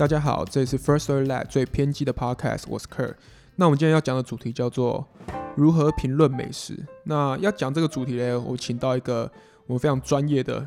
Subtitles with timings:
[0.00, 3.12] 大家好，这里是 First Story Lab 最偏激的 Podcast，我是 Kurt。
[3.56, 5.06] 那我们今天要讲的主题叫做
[5.54, 6.86] 如何评论美食。
[7.04, 9.30] 那要讲这个主题呢，我请到一个
[9.66, 10.66] 我们非常专业的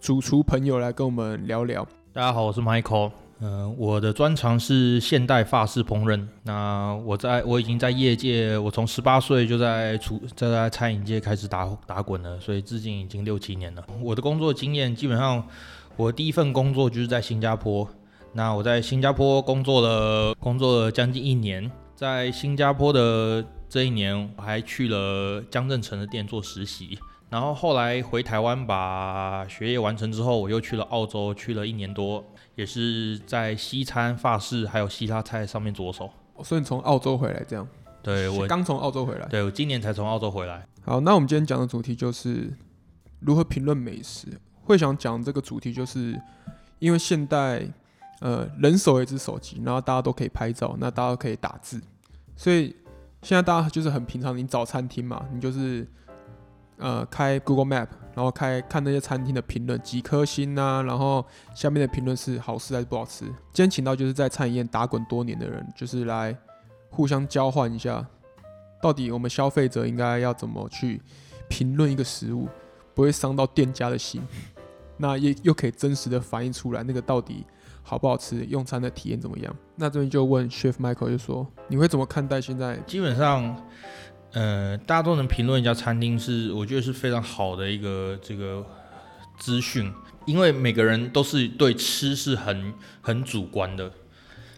[0.00, 1.86] 主厨朋友来跟我们聊聊。
[2.12, 3.12] 大家好，我是 Michael。
[3.38, 6.26] 嗯、我的专长是现代法式烹饪。
[6.42, 13.86] 那我在我已经在业界，我从十八岁就在厨在在餐饮界开始打打滚了，所以至今已经六七年了。
[14.02, 15.46] 我的工作经验基本上，
[15.94, 17.88] 我第一份工作就是在新加坡。
[18.36, 26.98] 那我在新加坡工作了工作了将近一年，在新加坡的这一年，我还去了江镇城的店做实习。
[27.30, 32.22] 然后后来回台湾把学业完成之后，我又去了澳洲，去了一年多，
[32.56, 36.10] 也是在西餐、法式还有希腊菜上面着手。
[36.44, 37.66] 所以你从澳洲回来，这样？
[38.02, 39.26] 对我，刚从澳洲回来。
[39.28, 40.62] 对我今年才从澳洲回来。
[40.84, 42.52] 好，那我们今天讲的主题就是
[43.20, 44.28] 如何评论美食。
[44.64, 46.20] 会想讲这个主题，就是
[46.80, 47.66] 因为现代
[48.20, 51.80] 呃人手一只手机，然后大家都可以拍照，那大家都可以打字，
[52.36, 52.74] 所以
[53.22, 54.36] 现在大家就是很平常。
[54.36, 55.86] 你找餐厅嘛，你就是
[56.78, 63.24] 呃开 Google Map，然后开看那些餐厅的评论几颗星啊，然后下面的评论是好吃还是不好吃。
[63.52, 66.36] 今天请到就是在餐饮业打滚多年的人，就是来
[66.90, 68.06] 互相交换一下，
[68.80, 71.02] 到底我们消费者应该要怎么去
[71.48, 72.48] 评论一个食物，
[72.94, 74.22] 不会伤到店家的心，
[74.96, 77.44] 那也又可以真实的反映出来那个到底
[77.88, 79.56] 好不好吃，用餐的体验怎么样。
[79.76, 82.76] 那这边就问 Chef Michael 就说，你会怎么看待现在？
[82.78, 83.64] 基本上，
[84.32, 88.66] 呃，大家都能评论一家餐厅是，我觉得是非常好的一个这个
[89.38, 89.92] 资讯，
[90.24, 93.92] 因为每个人都是对吃是很很主观的。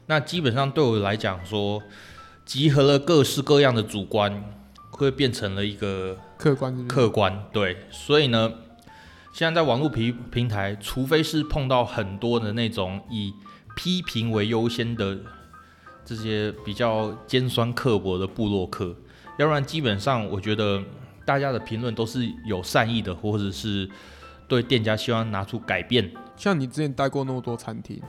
[0.07, 1.83] 那基本上对我来讲说，
[2.47, 4.42] 集合了各式各样的主观，
[4.91, 7.45] 会变成了一个客观是是客观。
[7.53, 8.51] 对，所以呢，
[9.39, 13.33] 现在在网络平平台，除非是碰到很多的那种以
[13.77, 15.17] 批评为优先的
[16.05, 18.93] 这些比较尖酸刻薄的部落客，
[19.39, 20.83] 要不然基本上我觉得
[21.25, 23.89] 大家的评论都是有善意的，或者是
[24.49, 26.13] 对店家希望拿出改变。
[26.35, 28.03] 像你之前待过那么多餐厅，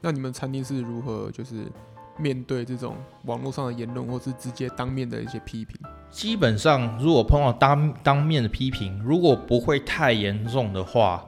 [0.00, 1.70] 那你们餐厅是如何就是
[2.20, 5.76] 面对这种网络上的言论，或是直接当面的一些批评？
[6.10, 11.24] 基本上，如果碰到当当面的批评，如果不会太严重的话，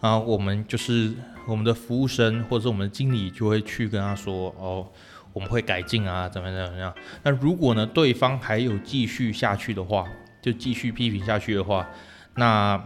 [0.00, 1.12] 啊，我们就是
[1.46, 4.86] 我们的服务生或者是我们的经理就会去跟他说，哦，
[5.32, 6.94] 我们会改进啊，怎么怎么样。
[7.22, 10.06] 那如果呢，对方还有继续下去的话，
[10.40, 11.88] 就继续批评下去的话，
[12.36, 12.80] 那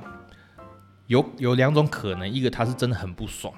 [1.08, 3.52] 有有两种可能，一个他是真的很不爽，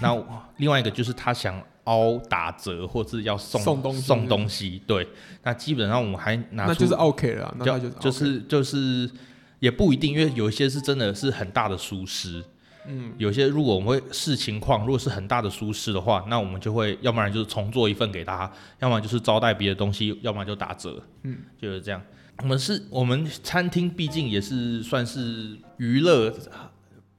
[0.00, 0.16] 那
[0.56, 5.06] 另外一个就是他想凹打折或是要送送东西送东西，对，
[5.42, 9.10] 那基本上我们还拿出那就是 OK 了啊，那就是就是就是
[9.58, 12.42] 也不一定，因为有一些是真的是很大的疏失。
[12.84, 18.50] 嗯，有些如果我们会视情况，如果是很大的疏失的话，那我们就会要不然就是重做一份给他，
[18.80, 21.00] 要么就是招待别的东西，要么就打折。
[21.22, 22.02] 嗯，就是这样。
[22.38, 26.34] 我们是我们餐厅，毕竟也是算是娱乐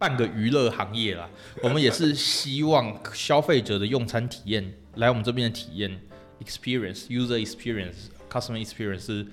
[0.04, 1.30] 半个娱乐行业啦。
[1.64, 5.98] 我们也是希望消费者的用餐体验，来我们这边的体验
[6.44, 9.26] experience user experience customer experience 是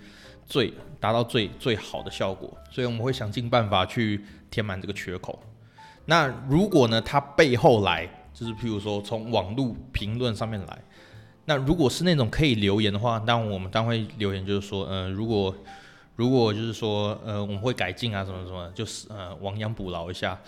[0.46, 5.42] 最达到最最好的效果，所以我们会想尽办法去填满这个缺口。
[6.04, 10.78] 那如果呢，它背后来就是譬如说从网络评论上面来，
[11.46, 15.52] 那如果是那种可以留言的话，那我们当然会留言，就是说，呃，如果
[16.20, 20.38] 如果就是说，呃，我们会改进啊，什么什么，就是呃亡羊补牢一下。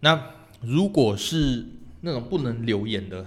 [0.00, 0.18] 那
[0.62, 1.66] 如果是
[2.00, 3.26] 那种不能留言的，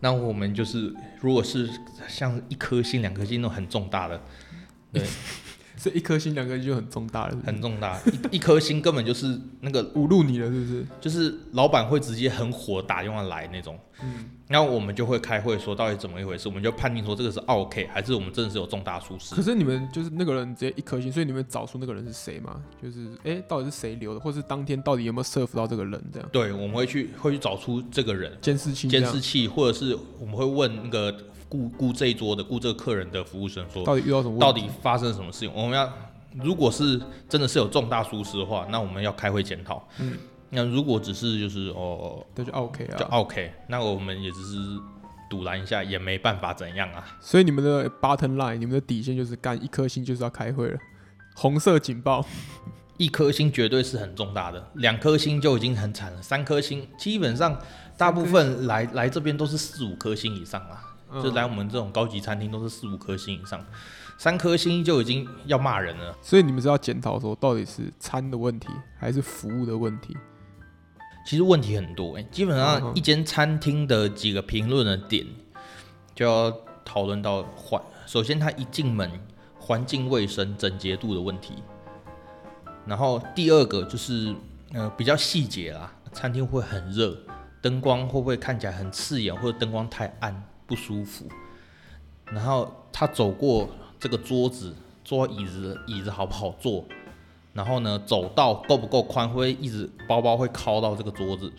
[0.00, 1.70] 那我们就是如果是
[2.06, 4.20] 像一颗星、两颗星那种很重大的，
[4.92, 5.02] 对，
[5.82, 8.00] 这一颗星两颗星就很重大了，是是很重大，
[8.30, 10.86] 一一颗星根本就是那个 侮辱你了，是不是？
[11.00, 19.42] 就是老板会直接很火打电话来那种，嗯，然后我们就会开会说到底怎么一回事，我们就判定说这个是 OK 还是我们真的是有重大疏失可。
[19.42, 22.62] 是你们就是那个人直接一颗星，所以你们找出那个人是谁吗？
[22.80, 26.28] 就是哎、诶到底是谁留的，或是当天到底有没有 serve 到这个人这样？
[26.30, 31.12] 对，我们会去会去找出这个人监视器监视器，或者是我们会问那个
[31.52, 34.38] 顾顾这一桌的顾这个客人的服务生说，到底遇到什么？
[34.38, 35.52] 到底发生了什么事情？
[35.54, 35.92] 我们要
[36.42, 39.86] 如果是真的是有重大疏失的话，那我们要开会检讨。
[39.98, 40.16] 嗯，
[40.48, 43.18] 那如果只是就是哦那就 OK 啊就啊。
[43.18, 44.56] OK，那我们也只是
[45.28, 47.04] 堵拦一下，也没办法怎样啊。
[47.20, 50.78] 所以你们的 button line，你们的底线就是干一颗星就是要开会了，
[51.36, 52.24] 红色警报。
[52.98, 57.58] 一颗星绝对是很重大的，两颗星就已经很惨了，三颗星基本上
[57.96, 63.64] 大部分来来这边都是四五颗星以上啊，嗯就来我们这种高级餐厅都是四五颗星以上，
[64.18, 66.16] 三颗星就已经要骂人了。
[66.22, 68.68] 所以你们是要检讨说，到底是餐的问题
[68.98, 70.16] 还是服务的问题？
[71.24, 75.24] 其实问题很多哎、基本嗯上一间餐厅的几个评论的点，
[76.14, 76.52] 就要
[76.84, 77.80] 讨论到环。
[78.06, 79.08] 首先，它一进门
[79.58, 81.62] 环境卫生、整洁度的问题，
[82.84, 84.34] 然后第二个就是
[84.72, 87.16] 呃比较细节啦，餐厅会很热，
[87.60, 91.26] 灯光会不会看起来很刺眼，或者灯光太暗不舒服。
[92.32, 93.68] 然后他走过
[94.00, 94.74] 这个桌子，
[95.04, 96.82] 坐椅子，椅子好不好坐？
[97.52, 101.52] 然后呢，走道够不够宽，会一直包包会靠到这个桌子，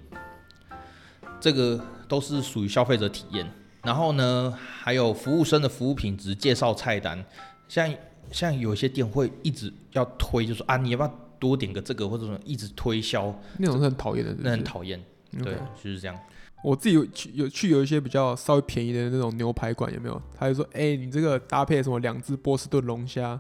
[1.40, 3.48] 这个都是属于消费者体验。
[3.84, 7.24] 然后呢，还有服务生的服务品质、介绍菜单，
[7.68, 7.94] 像
[8.32, 15.00] 像有些店会一直要推，就说啊，你要不要多点个这个，或者什么一直推销，那种是很讨厌的，那很讨厌。
[15.44, 16.18] 对，就是这样。
[16.64, 20.20] 我自己有去有去有一些比较稍微便宜的那种牛排馆，有没有？
[20.36, 23.40] 他就说，哎、你这个搭配什么两只波士顿龙虾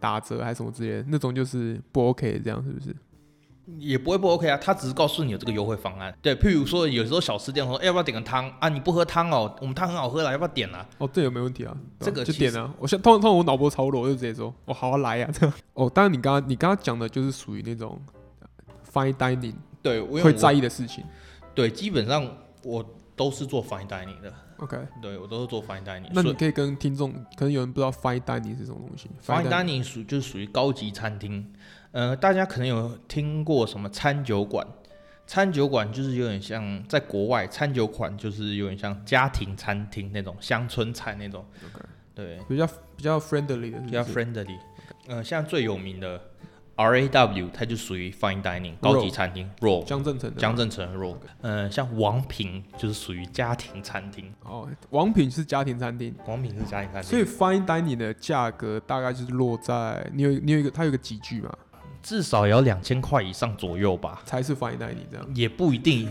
[0.00, 2.96] 打折还是什么之类的，那种就是不 OK 的，这样是不是？
[3.78, 6.14] 也不会不 OK 啊，他只是告诉你有这个优惠方案。
[6.20, 8.68] 对，譬如说有时候小吃店说，哎要不要点个汤啊？
[8.68, 10.86] 你不喝汤哦，我们汤很好喝啦，要不要点啊？
[10.98, 12.74] 哦，这也没问题啊，这个就点啊。
[12.78, 15.54] 我现通常通常我脑波超弱，我就直接说，我好好来呀、这样。
[15.72, 17.98] 哦，当然你刚刚你刚刚讲的就是属于那种
[18.40, 21.02] 呃 fine dining 对，我会在意的事情。
[21.54, 22.28] 对，基本上
[22.64, 22.84] 我
[23.16, 26.10] 都是做 fine dining 的，OK，对我都是做 fine dining。
[26.12, 29.08] 那你可以跟听众，可能有人不知道 fine dining 是什么东西。
[29.24, 31.52] fine dining 属就是属于高级餐厅，
[31.92, 34.66] 呃，大家可能有听过什么餐酒馆。
[35.26, 41.42] 餐酒馆就是有点像在国外，餐酒馆就是有点像家庭餐厅那种乡村菜那种
[42.14, 44.58] 对，比较比较 friendly 的比较 friendly。
[45.06, 46.20] 呃，像最有名的
[46.76, 50.40] R A W，它就属于 fine dining 高级餐厅，roll 江正成的。
[50.40, 51.16] 江正成 roll。
[51.40, 61.56] 呃，像王品就是属于家庭餐厅，哦，王品是家庭餐厅，王品是家庭餐厅，所以 fine dining 的价格大概就是落在你有你有一个它有一个集聚嘛，
[62.02, 64.22] 至少也要两千块以上左右吧。
[64.24, 65.26] 才是 fine dining 这样。
[65.32, 66.08] 也不一定，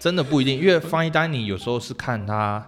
[0.00, 2.66] 真的不一定，因为 fine dining 有时候是看它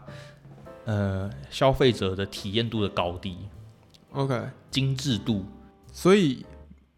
[0.85, 3.37] 呃消费者的体验度的高低、
[4.13, 4.41] OK，
[4.71, 5.45] 精致度。
[5.91, 6.45] 所以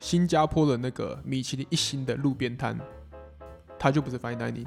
[0.00, 2.78] 新加坡的那个米其林一星的路边摊，
[3.78, 4.66] 它就不是 fine dining，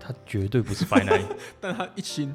[0.00, 2.34] 它绝对不是 fine dining， 但它一星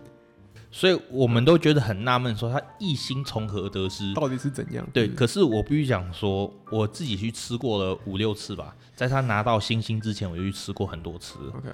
[0.70, 4.14] 所以我们都觉得很纳闷，说它一星从何得失？
[4.14, 4.86] 到底是怎样？
[4.94, 11.40] 对，可是我必须讲说，我自己去吃过了五六次吧，在他拿到星星之前，我就去吃过很多次。
[11.56, 11.70] OK，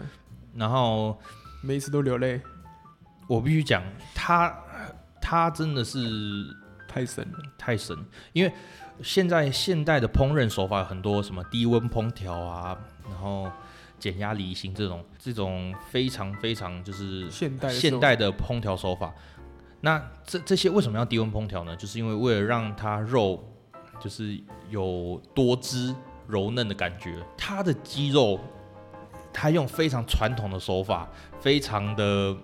[0.56, 1.20] 然后
[1.62, 2.40] 每一次都流泪，
[3.28, 3.84] 我必须讲，
[4.14, 4.56] 他
[5.20, 6.00] 他真的是
[6.88, 7.40] 太神了。
[7.58, 7.98] 太神，
[8.32, 8.54] 因为
[9.02, 12.78] 现在现代的烹饪手法有很多，什么低温烹调啊，
[13.10, 13.50] 然后
[14.00, 19.14] 减压离心这种这种非常非常就是现代的现代的烹调手法。
[19.82, 21.76] 那这这些为什么要低温烹调呢？
[21.76, 23.44] 就是因为为了让它肉
[24.00, 25.94] 就是有多汁
[26.28, 28.40] 柔嫩的感觉，它的鸡肉
[29.34, 31.10] 它用非常传统的手法，
[31.42, 32.38] 非常的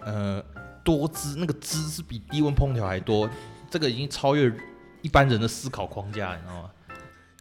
[0.00, 0.44] 呃
[0.84, 3.28] 多汁，那个汁是比低温烹调还多，
[3.68, 4.52] 这个已经超越
[5.02, 6.70] 一般人的思考框架，你知道吗？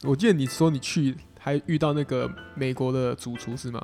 [0.04, 3.82] 我记得你说你去还遇到那个美国的主厨是吗？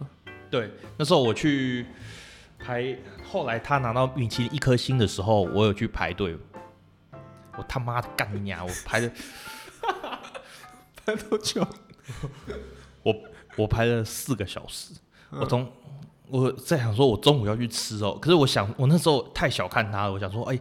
[0.50, 1.86] 对，那时候我去
[2.58, 6.38] 排，后来他拿到米其林一颗星的时候，我有去排队。
[7.58, 8.64] 我他妈的干你娘！
[8.64, 9.12] 我排了，
[11.04, 11.66] 排多久？
[13.02, 13.16] 我
[13.56, 14.94] 我排了四个小时。
[15.32, 15.68] 嗯我从
[16.30, 18.18] 我在想说，我中午要去吃哦。
[18.22, 20.14] 可是我想，我那时候太小看他了。
[20.14, 20.60] 我想说，哎、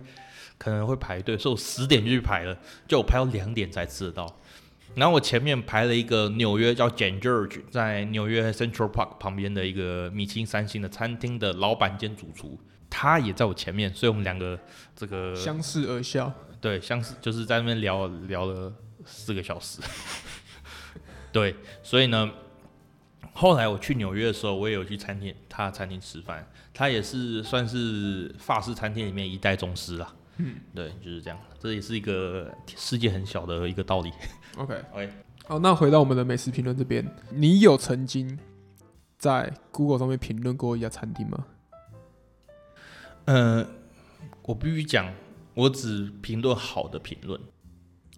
[0.59, 2.57] 可能会排队，所以我十点就去排了，
[2.89, 4.41] 就我排到两点才吃得到。
[4.95, 12.59] 然后我前面排了一个纽约叫 Jan George，在纽约 Central Park 旁边的一个米其林三星的餐厅的老板兼主厨，
[12.89, 14.59] 他也在我前面，所以我们两个
[14.95, 16.33] 这个相视而笑。
[16.59, 18.73] 对相视，就是在那边聊聊了
[19.05, 19.81] 四个小时。
[21.31, 22.31] 对，所以呢，
[23.35, 30.15] 后来我去纽约的时候，我也有去餐厅，他的餐厅吃饭，他也是算是法式餐厅里面一代宗师啦。
[30.39, 34.13] 嗯，对，就是这样，这也是一个世界很小的一个道理。
[34.57, 35.11] OK，OK，
[35.49, 38.39] 好，那回到我们的美食评论这边，你有曾经
[39.19, 41.47] 在 Google 上面评论过一家餐厅吗？
[43.25, 43.67] 呃，
[44.43, 45.13] 我必须讲，
[45.55, 47.41] 我只评论好的评论，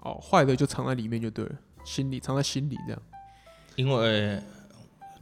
[0.02, 3.02] 哦，坏的就藏在里面就对了，心里藏在心里这样。
[3.76, 4.42] 因为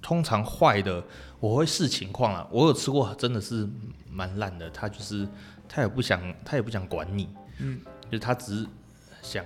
[0.01, 1.05] 通常坏的
[1.41, 2.49] 我会视情况啦。
[2.51, 3.69] 我有吃过真的是
[4.11, 5.29] 蛮烂的，它就是
[5.69, 7.81] 他也不想他也不想管你，嗯，
[8.11, 8.67] 就是他只是
[9.23, 9.45] 想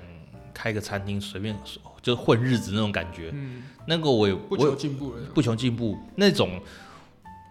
[0.52, 1.56] 开个餐厅随便
[2.02, 3.30] 就是混日子那种感觉。
[3.32, 5.18] 嗯，那个我也不求进步了。
[5.34, 6.60] 不求进步那种，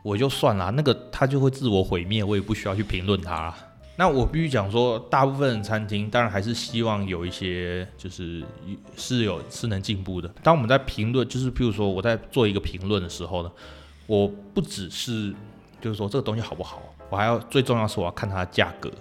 [0.03, 3.57] 我就算了，那个他就会自我毁灭，我也不需要去评论他啦。
[3.95, 8.41] 那我必须讲说，大部分的餐厅当然还是希望有一些就是
[8.95, 10.33] 是有是能进步的。
[10.41, 13.51] 当我们在评论，就是譬如说我在做一个评论的时候呢，
[14.07, 15.35] 我不只是
[15.81, 18.91] 就是说这个东西好不好，我还要最重要是我要看它的价格。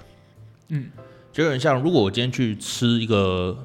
[0.69, 0.91] 嗯，
[1.33, 3.57] 就有点像，如果我今天去吃一个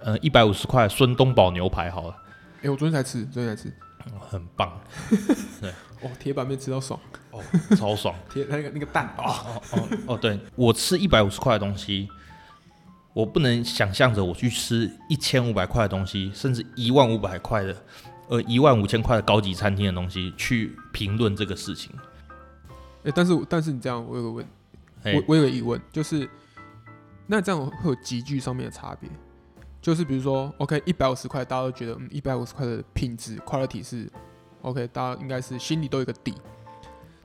[0.00, 2.16] 呃一百五十块孙东宝牛排好了，
[2.62, 3.68] 哎、我昨天才吃，昨天才吃，
[4.06, 4.80] 哦很棒，
[5.60, 5.72] 对。
[6.02, 6.98] 哦，铁板面吃到爽，
[7.30, 7.40] 哦，
[7.76, 8.12] 超爽。
[8.28, 9.62] 铁那个那个蛋哦
[10.06, 10.36] 哦，对。
[10.56, 12.08] 我吃一百五十块的东西，
[13.12, 17.76] 我不能想象着我去吃一千五百块的东西，甚至一万五百块的，
[18.26, 21.92] 呃，一万五千块的高级餐厅的东西去评论这个事情。
[23.04, 24.46] 哎、但是但是你这样，我有个问，
[25.02, 26.28] 哎我我有个疑问，就是
[27.26, 29.10] 那这样会有集聚上面的差别，
[29.80, 34.10] 就是比如说，OK，一百五十块，大家都觉得嗯，一百五十块的品质 quality 是
[34.62, 36.34] OK，大家应该是心里都有个底。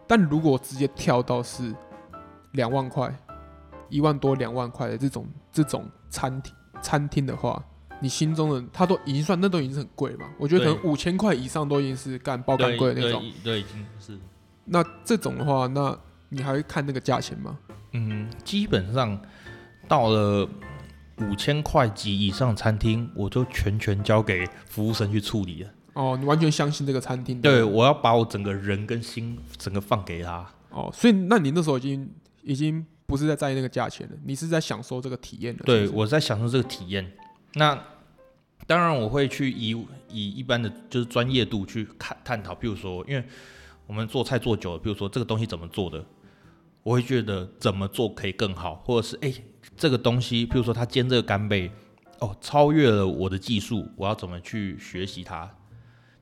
[0.08, 1.76] 但如果直接跳到是
[2.54, 3.14] 两万块、
[3.90, 7.62] 一万多、两万块的这种这种餐厅餐厅的话，
[8.00, 10.30] 你心中的它都已经算那都已经是很贵了嘛？
[10.40, 13.22] 我觉得可能五千块以上都已经是干爆干贵的那种。
[13.44, 14.18] 对对，已经是
[14.68, 15.98] 那这种的话，那
[16.30, 17.58] 你还会看那个价钱吗？
[17.94, 19.20] 嗯，基本上
[19.88, 20.48] 到了
[21.20, 25.70] 五千块及以上餐厅，我就全权交给服务生去处理了。
[25.94, 27.42] 哦，你完全相信这个餐厅？
[27.42, 30.46] 对，我要把我整个人跟心整个放给他。
[30.70, 32.08] 哦，所以那你那时候已经
[32.44, 35.62] 已经不是在在意那个价钱了，你是在享受这个体验了。
[35.66, 37.12] 对，是是我在享受这个体验。
[37.54, 37.76] 那
[38.68, 39.72] 当然，我会去以
[40.10, 43.26] 以一般的就是专业度去看探讨，比如说，因为
[43.88, 46.06] 我们做菜做久了，比如说这个东西怎么做的，
[46.84, 49.34] 我会觉得怎么做可以更好，或者是哎、
[49.76, 51.72] 这个东西，比如说他煎这个干贝，
[52.20, 55.50] 哦，超越了我的技术，我要怎么去学习它？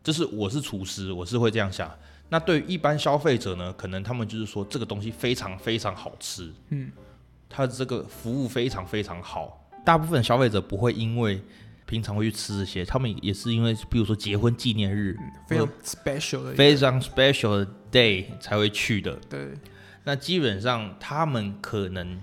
[0.04, 1.92] 就是我是厨师，我是会这样想。
[2.30, 6.92] 那对于一般消费者呢，可能他们就是说这个东西非常非常好吃，嗯，
[7.50, 9.68] 它的这个服务非常非常好。
[9.84, 11.42] 大部分消费者不会因为
[11.86, 19.16] 平常会去吃这些，他们也是因为比如说结婚纪念日，非常 special 的非常 special 的 day 才会去的。
[19.30, 19.54] 对，
[20.04, 22.20] 那基本上他们可能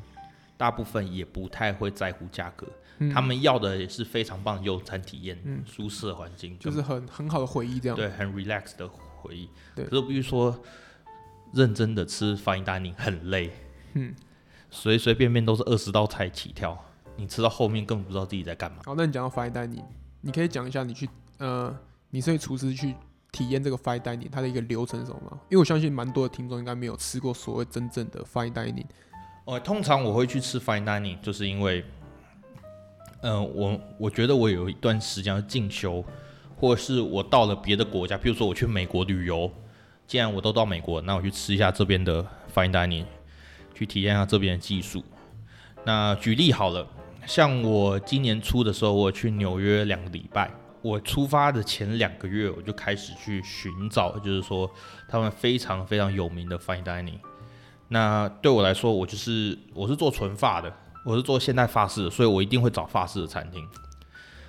[0.56, 2.66] 大部分也不太会在乎价格，
[2.98, 7.96] 嗯他们要的也是非常棒的用餐体验，嗯舒适的环境，就是很很好的回忆这样。
[7.96, 9.48] 对很 relax 的回忆。
[9.74, 10.60] 对可是比如说
[11.52, 13.50] 认真的吃 fine dining 很累，
[13.94, 14.14] 嗯，
[14.70, 18.78] 随随便便都是二十道菜起跳，你吃到后面根本不知道自己在干嘛。
[18.84, 19.84] 好，那你讲到 fine dining，
[20.20, 21.74] 你可以讲一下你去呃，
[22.10, 22.94] 你身为厨师去
[23.30, 25.38] 体验这个 fine dining 它的一个流程是什么吗？
[25.48, 28.86] 因为我相信蛮多的听众应该没有吃过所谓真正的 fine dining。
[29.44, 31.84] 哦，通常我会去吃 fine dining，就是因为，
[33.22, 36.04] 嗯、我我觉得我有一段时间要进修，
[36.56, 39.50] 或者是我到了别的国家，比如说我去美国旅游，
[40.06, 43.04] 既然我都到美国，那我去吃一下这边的 fine dining，
[43.74, 45.02] 去体验一下这边的技术。
[45.84, 46.86] 那举例好了，
[47.26, 50.50] 像我今年初的时候，我去纽约两个礼拜。
[50.82, 54.68] 我出发的前两个月，我就开始去寻找，就是说
[55.08, 57.20] 他们非常非常有名的 fine dining。
[57.86, 60.74] 那对我来说，我就是我是做纯发的，
[61.04, 63.64] 我是做现代发饰的，所以我一定会找发饰的餐厅。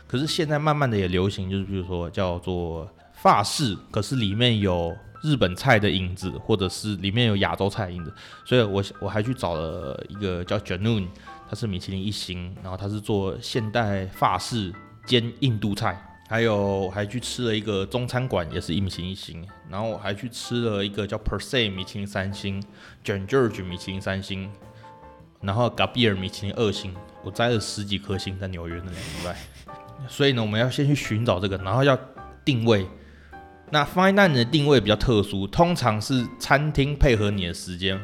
[0.08, 8.12] 可是现在慢慢的也流行，就是比如说叫做发饰，可是里面有日本菜的影子，或者是里面有亚洲菜的影子，
[8.44, 11.08] 所以我我还去找了一个叫 Janoon，
[11.54, 14.74] 它是米其林一星，然后它是做现代法式
[15.06, 15.96] 兼印度菜。
[16.28, 22.64] 还有还去吃了一个中餐馆，也是米其林一星，然后我还去吃了一个叫 Per se 米其林三星，
[23.04, 24.50] 卷 George 米其林三星，
[25.42, 29.38] 然后 Gabier 米其林二星，我摘了十几颗星在纽约那两个礼拜。
[30.08, 31.96] 所以呢，我们要先去寻找这个，然后要
[32.44, 32.88] 定位。
[33.70, 38.02] 那 Fine Dining 的定位比较特殊，通常是餐厅配合你的时间，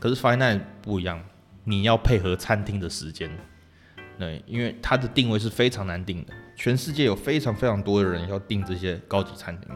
[0.00, 1.22] 可是 Fine Dining 不一样，
[1.68, 3.30] 你要配合餐厅的时间。
[4.18, 9.68] 对，因为它的定位是非常难定的，全世界有非常非常多的人要订这些高级餐厅。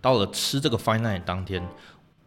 [0.00, 1.66] 到了吃这个 Fine Dining 当天，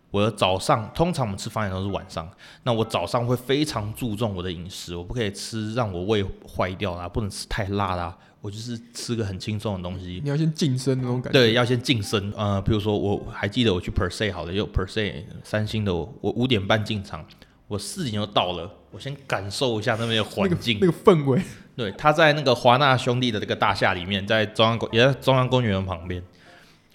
[0.09, 2.29] 我的早上通常我们吃 Fine Dining 都是晚上，
[2.63, 10.19] 那我早上会非常注重我的饮食，我不可以吃让我胃坏掉啦，不能吃太辣啦，我就是吃个很轻松的东西。
[10.21, 11.39] 你要先晋升那种感觉。
[11.39, 12.33] 对，要先晋升。
[12.35, 17.25] 呃，比如说我还记得我去 Per se 好了，有 Per se 三星的我，我五点半进场，
[17.71, 20.77] 我四点就到了，我先感受一下那边的环境。
[20.81, 21.41] 那个氛围，
[21.73, 26.21] 对，他在那个华纳兄弟的这个大厦里面，在中央公也在中央公园旁边。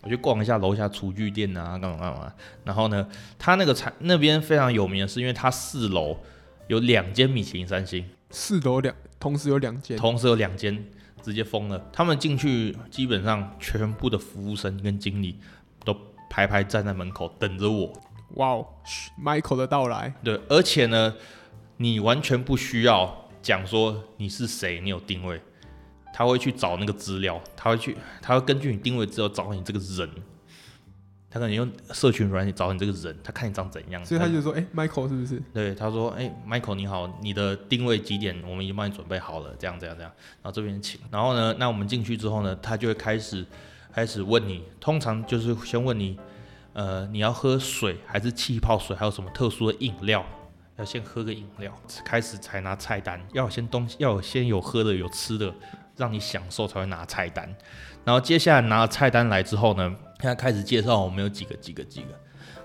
[0.03, 2.31] 我去逛一下楼下厨具店啊，干嘛干嘛。
[2.63, 6.19] 然后呢，他那个餐那边非常有名的是，因为他四楼
[6.67, 10.85] 有两间米其林三星，四楼两同时有两间，同时有两间
[11.23, 11.83] 直接封了。
[11.91, 15.39] 他们进去基本上全部的服务生跟经理
[15.87, 15.97] 都
[16.29, 17.91] 排排站在门口等着我。
[18.35, 21.15] 哇哦嘘，Michael 的到来，对，而且呢，
[21.77, 25.41] 你完全不需要讲说你是谁，你有定位，
[26.13, 30.11] 他会去找那个资料，他会去，他会根据你定位之后找你这个人，
[31.31, 38.37] 他可能用社群软件找你这个人，他看你长怎样，所以他就说：“哎、m i c h a e l 是不是对他说：“哎、m i c h a e l 你好，你的定位几点？
[38.47, 40.11] 我们已经帮你准备好了，这样这样这样。
[40.43, 43.45] 然后这边请，然后呢，那我们进去之后呢，他就会开始
[43.93, 46.19] 开始问你，通常就是先问你，
[46.77, 50.23] 呃，你要喝水还是气泡水，还有什么特殊的饮料？
[50.77, 51.73] 要先喝个饮料，
[52.05, 55.51] 开始才拿菜单，要先东西，要先有喝的有吃的，
[55.97, 57.49] 让你享受才会拿菜单。
[58.05, 62.09] 然后接下来拿了菜单来之后呢，他开始介绍我们有几个几个几个。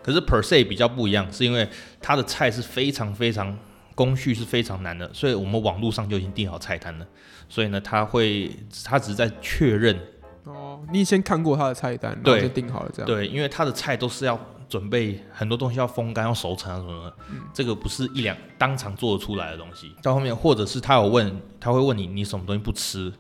[0.04, 1.66] 可是 per se 比较不一样，是因为
[2.02, 3.58] 它的菜是非常非常
[3.96, 7.08] 工序是非常难的，所以我们网络上就已经订好菜单了。
[7.48, 8.52] 所以呢，他会
[8.84, 9.98] 他只是在确认，？”
[10.46, 13.06] 哦，你先看过他的菜单，然后对就定好了这样。
[13.06, 17.16] 对，因为他的菜都是要准备很多东西要风干、要熟成啊什么的，
[17.54, 19.96] 这个不是一两当场做得出来的东西。
[20.02, 23.14] 到后面，或者是他有问，他会问你你什么东西不吃，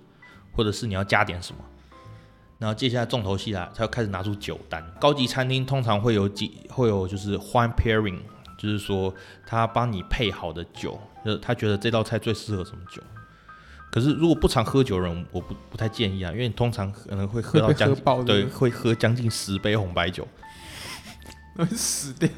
[0.51, 1.59] 或者是你要加点什么。
[2.57, 4.83] 然后接下来重头戏啦，他要开始拿出酒单。
[4.99, 8.19] 高级餐厅通常会有几会有就是 wine pairing，
[8.57, 9.13] 就是说
[9.45, 13.01] 他帮你配好的酒，就是他觉得这道菜最适合什么酒。
[13.91, 20.25] 可是如果不常喝酒的人，我不不太建议啊，因为你通常可能会喝到将近，对，会喝将近十杯红白酒。
[21.57, 22.29] 会死掉。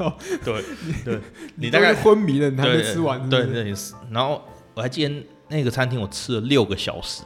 [0.43, 0.63] 对
[1.05, 1.21] 对，
[1.55, 4.43] 你大概昏迷了，你还没吃完是是，对对，你死然后
[4.73, 7.21] 我还记得那个餐厅我吃了六个小时，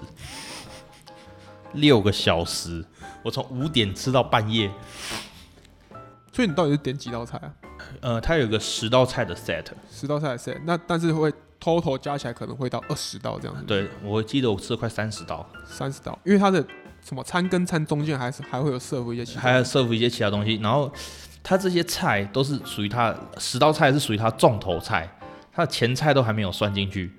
[1.72, 2.84] 六个小时，
[3.24, 4.70] 我从五点吃到半夜。
[6.34, 7.54] 所以你到底是点几道菜啊？
[8.02, 16.66] 呃，它有个十道菜的 set，十道菜的 set，那但是会 total 加起来可能会到二十刀这样子，，对我记得我吃了快三十刀，三十刀，因为它的
[17.02, 20.92] 什么餐跟餐中间还是还会有 serve 一些其他还有 serve 一些其他东西，然后
[21.44, 25.10] 它这些菜都是属于它十道菜是属于它重头菜，
[25.52, 27.12] 它的前菜都还没有算进去。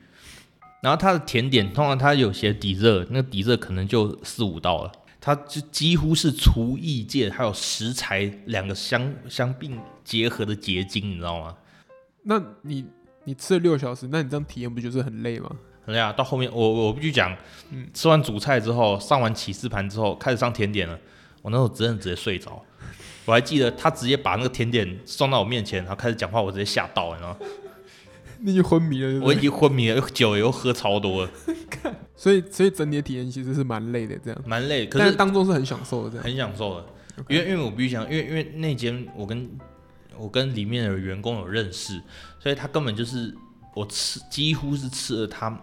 [0.81, 11.57] 然后它的甜点通常它有些底热，那个底热可能就四五道了，它就几乎是厨艺界还有食材两个相相并结合的结晶，你知道吗？
[12.23, 12.87] 那你
[13.29, 15.51] 你吃了六个小时，那你这样体验不就是很累吗？
[15.85, 16.11] 很累啊！
[16.11, 17.37] 到后面我我必须讲，
[17.71, 20.99] 嗯吃完主菜之后，上完起司盘之后，开始上甜点了。
[21.43, 22.65] 我那时候真的直接睡着，
[23.27, 27.37] 我还记得他直接把那个甜点送到我面前，然后开始讲话，我直接吓到，你知道吗？
[28.41, 31.31] 你已经昏迷了我已经昏迷了， 酒也又喝超多了，
[32.17, 36.25] 所以所以整体的体验其实是蛮累的，这样，蛮累，可是是当中是很享受的这样。
[36.25, 36.87] 很享受的。
[37.29, 39.51] 因为因为我必须讲，因为因为那间我跟
[40.19, 42.03] 我跟里面的员工有认识，
[42.39, 43.35] 所以他根本就是
[43.75, 45.57] 我吃几乎是吃了他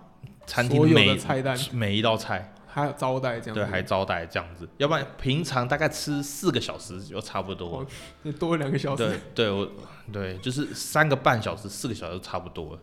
[0.45, 7.85] 餐厅每的菜单每一道菜，还有招待这样子，对，还招待这样子，要不然平常大概吃四个小时就差不多
[8.39, 9.69] 多两个小时，对对，我
[10.11, 12.79] 对就是三个半小时、四个小时差不多了。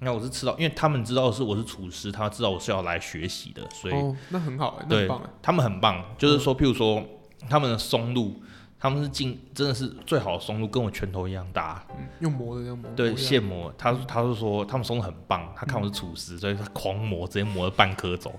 [0.00, 6.04] 那我是吃到，因为他们知道是我是厨师，他知道我是要来学习的，所以、哦，那很好对很棒哎，他们很棒。
[6.18, 7.02] 就是说，譬如说
[7.48, 8.42] 他们的松露，
[8.78, 11.84] 他们是进真的是最好的松露，跟我拳头一样大。
[11.96, 18.38] 嗯，用磨的这样磨，对，现磨，他他是说他们松露很棒，他看我是厨师，所以他狂磨，直接磨了半颗走。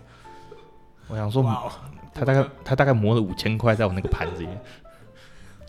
[1.07, 1.43] 我想说，
[2.13, 4.47] 他大概他大概磨了五千块在我那个盘子里。
[4.47, 4.61] 面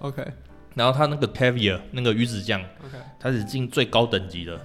[0.00, 0.26] ，，OK。
[0.74, 4.61] 然后他那个 caviar 那个鱼子酱，OK，他是进最高等级的。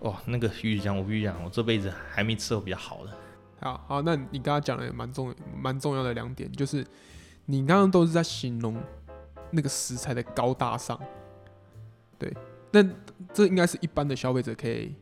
[0.00, 3.12] 哇，那个鱼子酱，我必须讲，我这辈子还没吃过比较好的。
[3.60, 6.86] 好好，那你刚刚讲的也蛮重蛮重要的两点，就是
[7.46, 8.76] 你刚刚都是在形容
[9.50, 10.98] 那个食材的高大上，
[12.18, 12.32] 对，
[12.70, 12.84] 那
[13.32, 14.94] 这应该是一般的消费者可以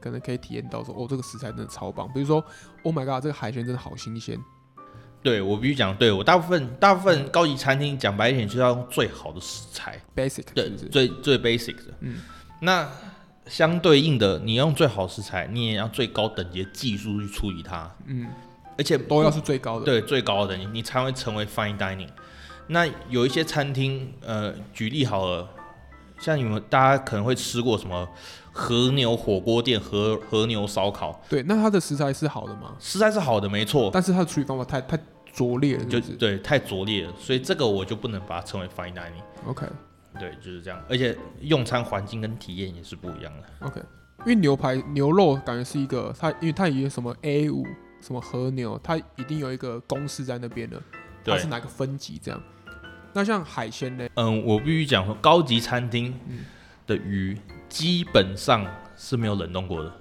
[0.00, 2.44] 可能可以体验到说，哦，这个食材真的超棒，比如说
[2.82, 4.38] ，Oh my god，这个海鲜真的好新鲜，
[5.22, 10.44] 对我必须讲，对我大部分大部分高级餐厅讲白一点，就是要用最好的食材，basic？
[10.90, 11.94] 最最 basic 的。
[12.00, 12.20] 嗯，
[12.60, 12.86] 那
[13.46, 18.28] 相对应的，你用最好食材，你也要最高等级的技术去处理它，嗯，
[18.76, 22.10] 而且都要是最高的，对最高的，你你才会成为 fine dining。
[22.66, 25.48] 那有一些餐厅，呃，举例好了，
[26.18, 28.08] 像你们大家可能会吃过什么
[28.52, 32.74] 和牛火锅店、和和牛烧烤，对，那它的食材是好的吗？
[32.78, 34.98] 食材是好的，没错，但是它的处理方法太太
[35.32, 39.22] 拙劣了，就对太拙劣了，所以这个我就不能把它称为 fine dining。
[39.46, 39.66] ？OK
[40.18, 43.66] 对，就是这样，而且用餐环境跟体验也是不一样的。
[43.66, 43.82] OK，
[44.20, 47.66] 因为牛排牛肉感觉是一个它，因为它也有什么 A 五
[48.00, 50.80] 什么和牛，它一定有一个公式在那边的，
[51.24, 52.40] 它是哪个分级这样。
[53.14, 54.06] 那像海鲜呢？
[54.14, 56.40] 嗯，我必须讲说，高级餐厅嗯
[56.86, 59.92] 的鱼基本上是没有冷冻过的，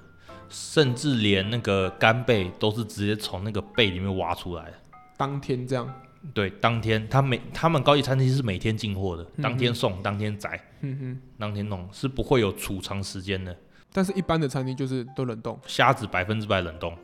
[0.49, 4.73] 甚至连那个干贝都是直接从那个贝里面挖出来的。
[5.15, 5.87] 当天这样，
[6.33, 11.21] 对，当天他每他们高级餐厅是每天进货的，嗯当天送，当天宰，嗯哼。
[11.37, 13.55] 当天弄，是不会有储藏时间的。
[13.93, 16.97] 但是一般的餐厅就是都冷冻，虾子百分之百冷冻，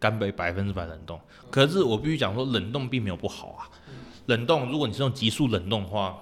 [0.00, 1.20] 干贝百分之百冷冻。
[1.50, 3.68] 可是我必须讲说，冷冻并没有不好啊。
[4.26, 6.18] 冷冻，如果你是用急速冷冻的话，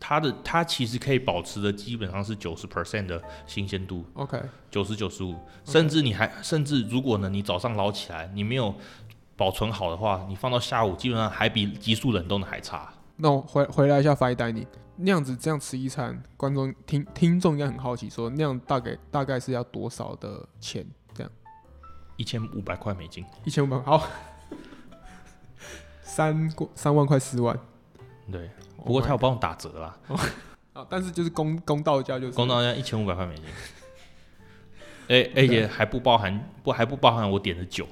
[0.00, 8.74] 它的它其实可以保持的基本上是九十 percent 的新鲜度，OK，九十九十五，甚至你还甚至如果呢你早上捞起来，你没有
[9.36, 12.92] 保存好的话，你放到下午基本上还比急速冷冻的还差。
[13.16, 20.84] 那我回回来一下 fine dining，那样子这样吃一餐，观众听听众应该很好奇说那样大概大概是要多少的钱？
[21.14, 21.30] 这样。
[22.16, 24.06] 一千五百块美金，一千五百好，
[26.12, 27.58] 三过三万块四万。
[28.30, 28.50] 对，
[28.84, 29.96] 不过他有帮我打折啦，
[30.74, 32.32] 啊，但是就是公公道价就是。
[32.32, 33.44] 公道价一千五百块美金，
[35.08, 37.86] 哎，而且还不包含不还不包含我点的酒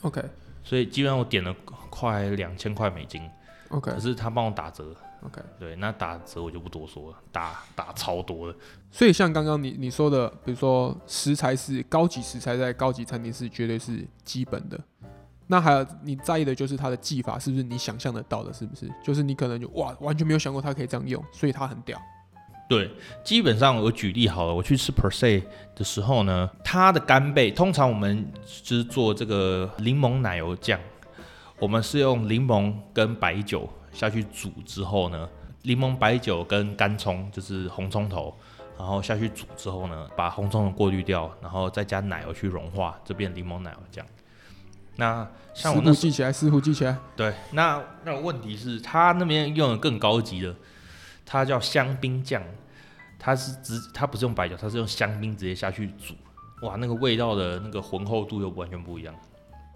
[0.00, 0.22] ，OK。
[0.64, 1.54] 所以基本上我点了
[1.90, 3.22] 快两千块美金
[3.68, 3.92] ，OK。
[3.92, 8.58] 可是他帮我打折，OK，对，那打折我就不多说了，打打超多的，
[8.90, 14.80] 所以像刚刚你你说的，比如说食材是高级食材，在高级餐厅是绝对是基本的。
[15.48, 18.90] 那还有你在意的就是它的技法是不是你想象得到的，是不是？
[19.02, 22.00] 就是你可能就哇完全没有想过它可以这样用，所以它很屌。
[22.68, 22.90] 对，
[23.22, 25.40] 基本上我举例好了，我去吃 per se
[25.76, 28.28] 的时候呢，它的干贝通常我们
[28.64, 30.80] 就是做这个柠檬奶油酱，
[31.60, 35.28] 我们是用柠檬跟白酒下去煮之后呢，
[35.62, 38.36] 柠檬白酒跟干葱就是红葱头，
[38.76, 44.04] 然后下去煮之后呢，把红葱头过滤掉，然后再加奶油去融化，这变柠檬奶油酱。
[44.96, 46.96] 那像师我那时傅记起来，师傅记起来。
[47.14, 50.54] 对，那那问题是，他那边用的更高级的，
[51.24, 52.42] 它叫香槟酱，
[53.18, 56.14] 它是直，它不是用白酒，它是用香槟直接下去煮，
[56.62, 59.14] 哇，那个味道的那个浑厚度又完全不一样。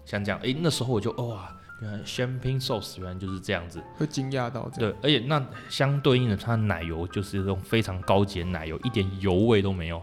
[0.05, 3.81] 像这样，诶，那时候我就哇，原来 champagne sauce 原来就是这样子。
[3.97, 4.91] 会惊讶到这样。
[4.91, 10.01] 对，而且那相对应的，它的奶油就是这种非常高级的奶油，一点油味都没有，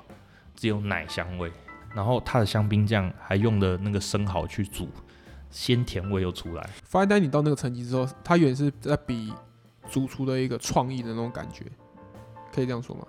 [0.55, 1.51] 只有奶香味。
[1.95, 4.89] 然后它的香槟酱还用的那个生蚝去煮，
[5.51, 6.71] 鲜甜味又出来。
[6.91, 9.33] fine dining 到那个层级之后，它远是在比
[9.91, 11.65] 主厨的一个创意的那种感觉，
[12.53, 13.07] 可以这样说吗？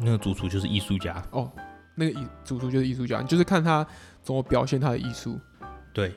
[0.00, 1.50] 那个主厨就是艺术家，哦，
[1.94, 3.84] 那个艺主厨就是艺术家，你就是看他
[4.22, 5.38] 怎么表现他的艺术。
[5.92, 6.14] 对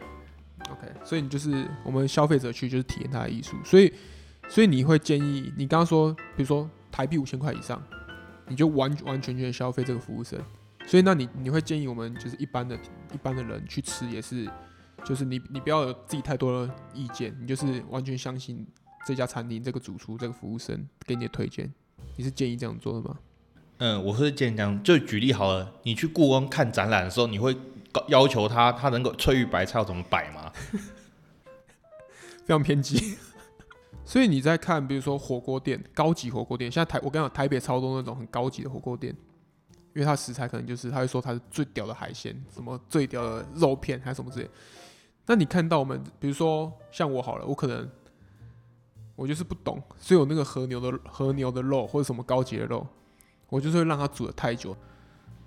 [0.70, 3.92] ，OK，所以你就是我们消费者去就是体验他的艺术，所以
[4.48, 7.82] 所以你会建议你刚刚说，比如说台币五千块以上，
[8.48, 10.40] 你就完完全全消费这个服务生，
[10.86, 12.78] 所以那你你会建议我们就是一般的
[13.12, 14.48] 一般的人去吃也是，
[15.06, 18.66] 就是你你不要有自己太多的意见，你就是完全相信
[19.06, 21.72] 这家餐厅这个主厨这个服务生给你的推荐，
[22.16, 23.18] 你是建议这样做的吗？
[23.80, 27.54] 嗯，我是建议这样，就举例好了，你去故宫看展览的时候，你会
[27.92, 30.52] 高要求他他能够翠玉白菜要怎么摆吗？
[32.46, 33.18] 非常偏激。
[34.06, 39.16] 所以你在看，比如说火锅店、高级火锅店，现在台我跟你讲，台北超多那种很高级的火锅店，
[39.94, 44.50] 因为它食材可能就是他会说它是最屌的海鲜，什么最屌的肉片，还是什么之类。
[45.26, 47.90] 那你看到我们，比如说像我好了，我可能
[49.16, 52.86] 我就是不懂，所以有那个和牛的和牛的肉或者什么高级的肉，
[53.50, 54.76] 我就是会让它煮的太久。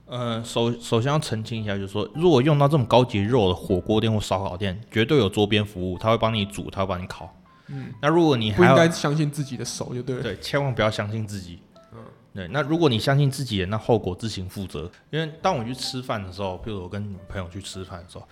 [0.06, 7.34] 呃，首首先要澄清一下，就是说，如果用到这种高级肉的火锅店或烧烤店，绝对有桌边服务，他会帮你煮，他会帮你烤。
[7.66, 10.22] 嗯，那如果你不应该相信自己的手就对了。
[10.22, 11.58] 对，千万不要相信自己。
[11.92, 11.98] 嗯
[12.32, 12.46] 对。
[12.48, 14.88] 那如果你相信自己的，那后果自行负责。
[15.10, 18.28] 因为当我去吃饭的时候，比如我跟女朋友去吃饭的时候，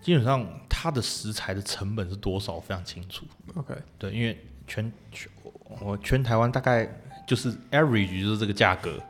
[0.00, 3.24] 基本上它的食材的成本是多少，我非常清楚。
[3.54, 5.30] OK，对，因为全全
[5.80, 6.88] 我全台湾大概
[7.26, 9.00] 就是 average 就是这个价格，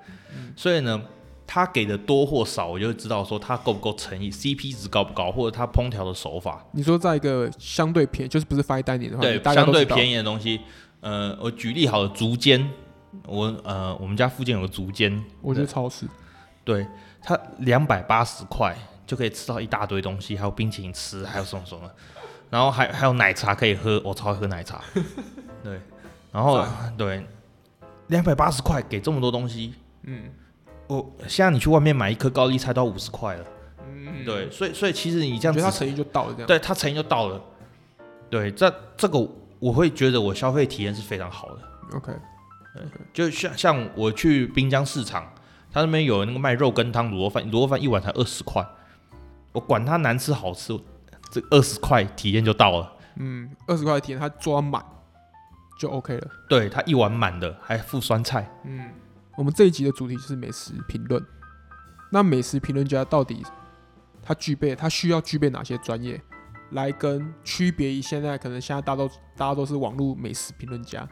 [0.57, 1.03] 所以呢，
[1.47, 10.61] 他给的多或少，我就会知道说他够不够诚意，CP 值高不高，或者他烹调的手法，你说在一个相对便宜，就是不是 fine dining 的话，对相对便宜的东西。
[11.01, 12.69] 呃，我举例好了，竹间，
[13.27, 16.07] 我呃我们家附近有个竹间，我觉得超市。
[16.65, 16.85] 对，
[17.23, 18.75] 它两百八十块
[19.07, 21.91] 就可以吃到一大堆东西，还有冰淇淋吃，还有什么什么，
[22.51, 24.83] 然后还还有奶茶可以喝，我超爱喝奶茶。
[25.63, 25.81] 对，
[26.33, 26.65] 然后
[26.99, 27.27] 对，
[28.09, 30.25] 两百八十块给这么多东西，嗯
[30.89, 33.45] 我现在你去外面买一颗高丽菜都要五十块了。
[33.89, 36.47] 嗯，对，所以所以其实你这样子，他诚意就到了这样。
[36.47, 37.41] 对他诚意就到了。
[38.31, 39.19] 对，这这个
[39.59, 41.59] 我会觉得我消费体验是非常好的。
[41.97, 42.13] ，OK，
[43.13, 45.33] 就像像我去滨江市场，
[45.73, 48.65] 他那边有那个卖肉羹汤、卤肉饭，卤肉饭一碗才二十块，
[49.57, 50.79] 我管它难吃好吃，
[51.31, 52.93] 这二十块体验就到了。
[53.17, 54.85] 嗯，二十块体验，它装满
[55.81, 56.29] 就 OK 了。
[56.47, 58.47] 对，它一碗满的，还附酸菜。
[58.65, 58.91] 嗯，
[59.35, 61.25] 我们这一集的主题就是美食评论。
[62.13, 63.43] 那美食评论家到底
[64.23, 66.21] 他具备，他需要具备哪些专业，
[66.73, 71.09] 来跟区别于现在可能现在大家都大家都是网络美食评论家，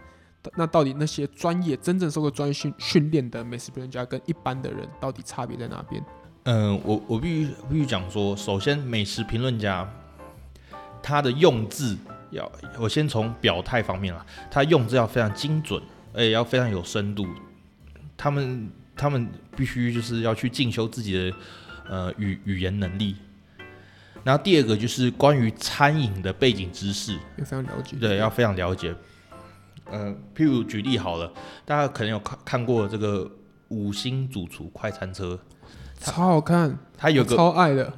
[0.55, 6.05] 那到底那些专业真正受过专业训训练的美食评论家跟一般的人到底差别在哪边？
[6.45, 9.91] 嗯，我我必须必须讲说，首先美食评论家
[11.03, 11.97] 他的用字
[12.31, 17.27] 要，我先从表态方面啦，他用字要非常精准，而且要非常有深度。
[18.17, 21.37] 他们他们必须就是要去进修自己的
[21.89, 23.17] 呃语语言能力。
[24.23, 27.97] 然后第二个就是关于餐饮的背景知识，要非常了解。
[27.99, 28.95] 对，要非常了解。
[29.91, 31.31] 呃，譬如举例好了，
[31.65, 33.31] 大家可能有看看过这个
[33.69, 35.39] 五星主厨快餐车，
[36.01, 37.93] 超好看，他有个超爱的。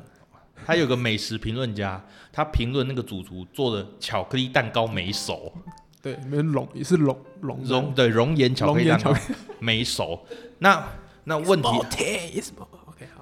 [0.64, 5.52] 他有个美食评论家，他评论那个主厨做的巧克力蛋糕没熟，
[6.02, 9.14] 对，没龙也是龙龙熔对熔岩巧克力蛋糕
[9.60, 10.26] 没熟。
[10.58, 10.84] 那
[11.22, 12.42] 那问题，OK，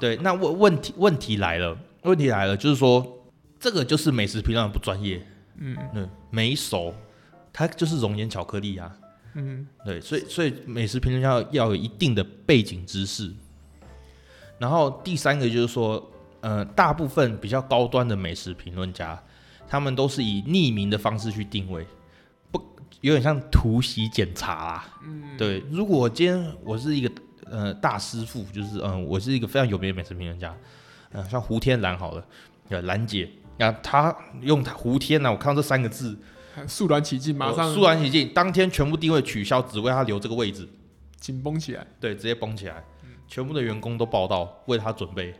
[0.01, 3.27] 对，那问问题问题来了，问题来了，就是说
[3.61, 5.23] 这个就是美食评论不专业，
[5.59, 6.95] 嗯，对，没熟，
[7.53, 8.91] 它就是熔岩巧克力啊，
[9.35, 13.31] 嗯，对，所以所以美食评论家要有一定的背景知识。
[14.65, 16.11] 然后第三个就是说。
[16.47, 19.19] 呃，大部分比较高端的美食评论家，
[19.67, 21.87] 他们都是以匿名的方式去定位，
[22.51, 22.63] 不
[23.01, 24.85] 有点像突袭检查啦。
[25.07, 25.65] 嗯，对。
[25.71, 27.11] 如果今天我是一个
[27.47, 30.55] 呃大师傅，就是嗯，我是一个非常有名的美食评论家，
[31.13, 32.23] 嗯，像胡天蓝好了，
[32.69, 36.15] 呃，兰姐，那他用他胡天呢，我看到这三个字，
[36.69, 40.69] 肃然起敬，马上肃然起敬，当天全部定位取消，只为他留这个位置，
[41.19, 42.85] 紧绷起来，对，直接绷起来，
[43.27, 45.35] 全部的员工都报道，为他准备。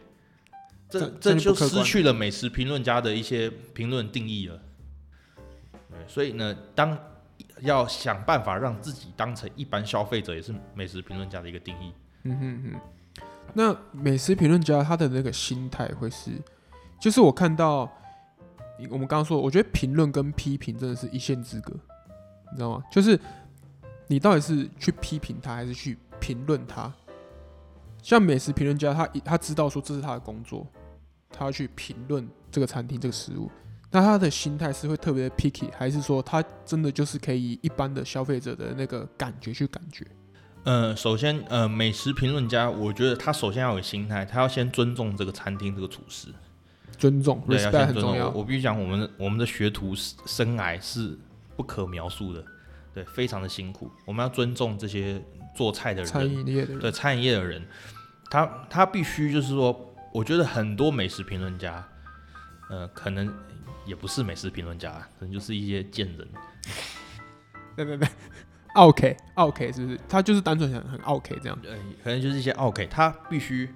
[0.89, 4.61] 这这就失去了美食评论家的一些评论定义了。
[5.91, 6.97] 对，所以呢，当
[7.61, 11.93] 要想办法让自己当成一般消费者，也是美食评论家的一个定义。
[12.25, 12.81] 嗯哼哼。
[13.55, 16.31] 那美食评论家他的那个心态会是，
[17.01, 17.91] 就是我看到
[18.91, 21.73] 我们刚刚说，我觉得评论跟批评真的是一线之隔，
[22.53, 22.85] 你知道吗？
[22.91, 23.19] 就是
[24.07, 26.93] 你到底是去批评他，还是去评论他？
[28.05, 30.67] 像美食评论家，他他知道说这是他的工作。
[31.37, 33.51] 他要去评论这个餐厅这个食物，
[33.91, 40.07] 那他的心态是会特别 picky，还是说他真的就是可以一般的消费者的那个感觉去感觉？
[40.63, 46.29] 呃，首先，呃，美食评论家，我觉得他首先要有心态，他要先尊重这个餐厅这个厨师，
[46.97, 48.29] 尊重，respect 很重要。
[48.31, 51.19] 我必须讲，我们我们的学徒生涯是
[51.57, 52.45] 不可描述的，
[52.95, 53.91] 对，非常的辛苦。
[54.07, 55.21] 我们要尊重这些
[55.57, 57.67] 做菜的人，餐饮业的人，对，餐饮业的人，
[58.31, 59.91] 他他必须就是说。
[60.15, 61.85] 我觉得很多美食评论家，
[62.71, 63.37] 呃，可能
[63.85, 66.29] 也不是美食评论家，可能就是一些贱人。
[67.75, 68.09] 对对对
[68.77, 69.99] ，OK，OK，是不是？
[70.09, 71.59] 他就是单纯想很 OK 这样。
[71.61, 71.73] 对，
[72.05, 73.69] 可能就是一些 OK，他必须，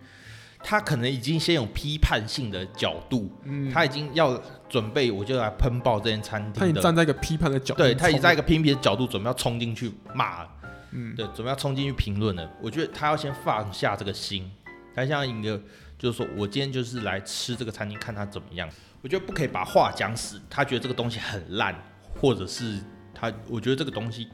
[0.63, 6.61] 他可能已经先有批判性的角度，嗯，他已经要准备，我就来喷爆这间餐厅。
[6.61, 10.47] 他已经站在一个批判的角，度，对他已经在一个批评的角度，准备要冲进去骂，
[10.93, 12.51] 嗯，对，准备要冲进去评论了。
[12.61, 14.51] 我觉得他要先放下这个心，
[14.95, 15.61] 他像一个。
[15.99, 18.69] 就是说我今天就是来吃这个餐厅，看他怎么样。
[19.03, 20.41] 我觉得不可以把话讲死。
[20.49, 21.75] 他觉得这个东西很烂，
[22.15, 22.79] 或者是
[23.13, 24.29] 他我觉得这个东西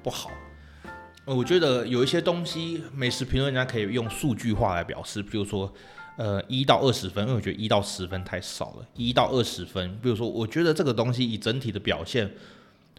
[0.00, 0.30] 不好。
[1.34, 5.72] 我觉得有一些东西，美食评论家可以用数据化来表示，比如说，
[6.16, 8.86] 呃，一到二十分，因为我觉得一到十分太少了。
[8.94, 12.30] 一到二十分，比如说，我觉得这个东西以整体的表现。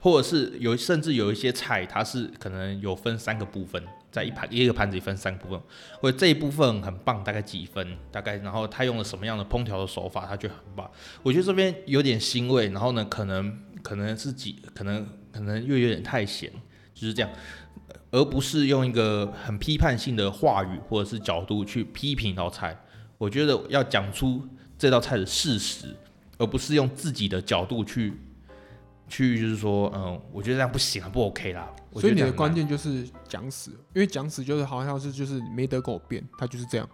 [0.01, 5.61] 或者是有，甚至有一些菜，它是可能有分三个部分，在一盘一个盘子里分三个部分，
[5.99, 10.89] 或者这一部分很棒，大概几分，大概，然后他用了什么样的烹调的手法，他觉得很棒。
[11.21, 16.49] 我觉得这边有点腥味，然后呢，可能可能是几，可能可能又有点太咸，
[16.95, 17.29] 就是这样，
[18.11, 22.77] 而不是用一个很批判性的话语或者是角度去批评一道菜。
[23.17, 24.47] 我觉得要讲出
[24.77, 25.95] 这道菜的事实，
[26.37, 28.13] 而不是用自己的角度去。
[29.11, 31.67] 去就是说，嗯，我觉得这样不行啊，不 OK 啦。
[31.93, 36.87] 所以你的关键就是讲死，因为讲死就是好像是就是没得跟我变，他就是这样。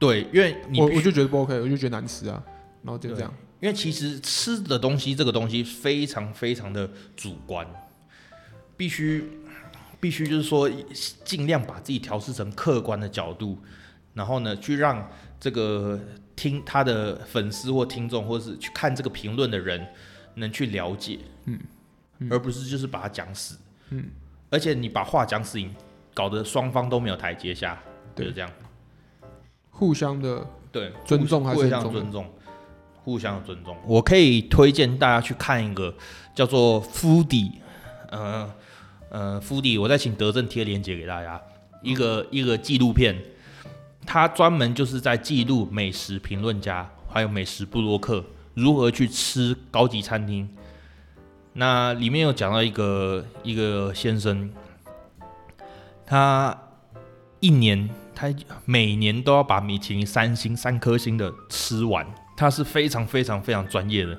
[0.00, 2.42] 对，因为你我我就觉得不 OK，我就觉得难吃啊，
[2.82, 3.32] 然后就这样。
[3.60, 7.64] 因为其实吃的东西这个东西非常非常的主观，
[8.76, 9.24] 必须
[10.04, 10.70] 必须就是说
[11.24, 13.58] 尽量把自己调试成客观的角度，
[14.12, 15.08] 然后呢去让
[15.40, 15.98] 这个
[16.36, 19.88] 听他的粉丝或听众，或是去看这个评论的人。
[20.36, 21.56] 能去了解，嗯，
[22.28, 23.56] 而不是就是把它讲死，
[23.90, 24.06] 嗯，
[24.50, 25.60] 而且你把话讲死，
[26.12, 27.80] 搞得双方都没有台阶下，
[28.16, 28.50] 对，这样，
[29.70, 32.28] 互相的对尊重还是互相尊重，
[33.04, 33.76] 互相的尊重。
[33.86, 35.94] 我可以推荐大家去看一个
[36.34, 37.24] 叫做《f o
[38.10, 38.52] 呃
[39.14, 41.40] 呃 f o 我再请德正贴链接给大家，
[41.82, 43.16] 一个一个纪录片，
[44.04, 48.24] 它专门就是在记录美食评论家还有美食布洛克。
[48.54, 50.48] 如何去吃高级餐厅？
[51.52, 54.50] 那里面有讲到一个一个先生，
[56.04, 56.56] 他
[57.38, 62.04] 一年他每年都要把米其林三星三颗星的吃完，
[62.36, 64.18] 他是非常非常非常专业的，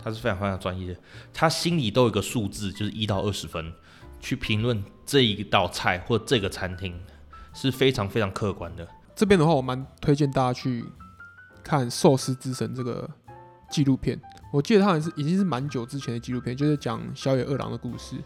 [0.00, 1.00] 他是非常非常专业的，
[1.32, 3.72] 他心里都有个数字，就是一到二十分，
[4.24, 6.98] 去评论这一道菜或这个餐厅
[7.52, 8.88] 是非常非常客观的。
[9.14, 10.82] 这边的话，我蛮推荐大家去
[11.62, 13.08] 看《寿司之神》这个
[13.70, 14.18] 纪录片。
[14.50, 18.16] 我记得他好像是已经是蛮久之前的纪录片，就是讲小野二郎的故事。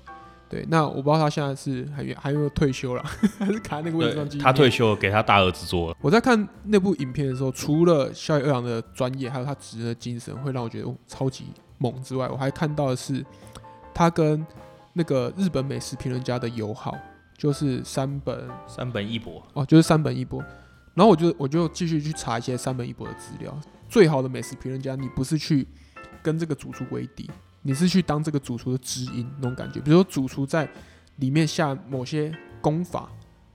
[0.49, 3.03] 对，那我不知道他现在是还有还有没有退休了，
[3.39, 5.97] 还是卡在那个位置上他退休了，给他大儿子做了。
[6.01, 13.23] 我在看那部影片的时候，除了小野二郎的专业，还有他职人的精神，会让我觉得、哦、超级猛之外，我还看到的是
[13.93, 14.47] 他跟
[14.99, 16.93] 那个日本美食评论家的友好，
[17.37, 20.43] 就是山本山本一博，哦，就是山本一博。
[20.95, 23.57] 然后我就我就继续去查一些山本一博的资料。
[23.89, 25.65] 最好的美食评论家，你不是去
[26.21, 27.31] 跟这个主厨为敌，
[27.63, 29.79] 你是去当这个主厨的知音那种感觉。
[29.79, 30.69] 比如说主厨在
[31.17, 33.09] 里面下某些功法，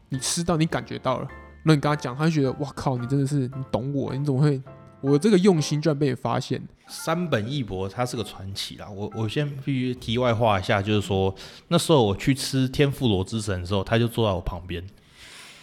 [0.07, 1.27] 你吃到你感觉到了，
[1.65, 4.61] 那你跟他讲，他就觉得哇靠，你真的是你懂我，你怎么会
[5.03, 6.61] 我这个用心居然被你发现？
[6.87, 8.89] 三本一博他是个传奇啦。
[8.89, 11.33] 我我先必须题外话一下，就是说
[11.67, 14.81] 那时候我去吃天妇罗之神的时候，他就坐在我旁边。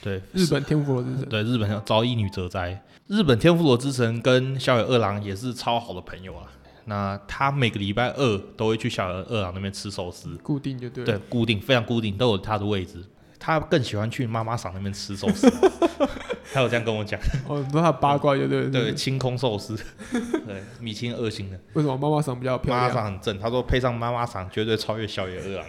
[0.03, 6.47] 对，日本天妇罗之神，对日本叫朝一女哲哉，日本天妇罗之神跟小野二郎也是超好的朋友啊。
[6.87, 11.13] 那他每个礼拜二都会去小野二郎那边吃寿司，固定就对了。
[11.13, 13.05] 对，固定非常固定，都有他的位置。
[13.39, 15.51] 他更喜欢去妈妈桑那边吃寿司，
[16.53, 17.21] 他有这样跟我讲。
[17.49, 18.71] 哦，你说他八卦就对了。
[18.73, 19.77] 对，清空寿司，
[20.13, 21.59] 对，米其林二星的。
[21.75, 25.67] 为什么妈妈桑比较漂亮妈妈亮桑很正，他说配上妈妈桑绝对超越小野二郎。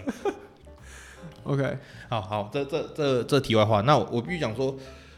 [1.44, 1.78] ？OK，
[2.10, 4.76] 好好，这这这这题外话，那我我必须讲说，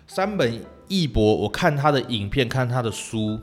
[0.08, 3.39] 山本一博，我看他的影片，看他的书，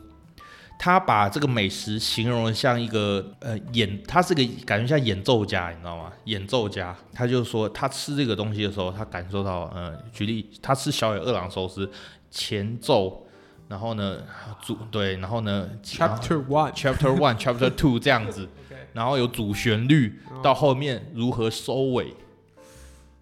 [0.83, 6.11] 他把这个美食形容的像一个呃演，他是个感觉像演奏家，你知道吗？
[6.25, 11.90] 演奏家，他就说他吃这个东西的时候，他感受到，呃，举例，他吃小野二郎寿司
[12.31, 13.27] 前奏，
[13.69, 14.23] 然后呢
[14.62, 18.49] 主对，然后呢 Chapter One，Chapter One、Chapter Two 这样子，
[18.95, 22.14] 然后有主旋律，到后面如何收尾，